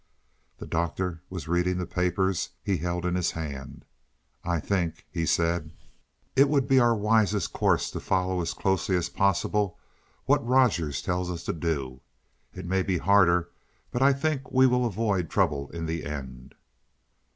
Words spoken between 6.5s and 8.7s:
be our wisest course to follow as